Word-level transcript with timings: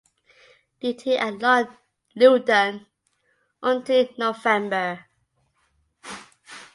Duty 0.79 1.15
at 1.15 1.67
Loudon 2.15 2.87
until 3.61 4.07
November. 4.17 5.05